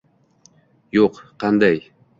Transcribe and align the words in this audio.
-Yo'q, 0.99 1.23
qanday? 1.45 1.81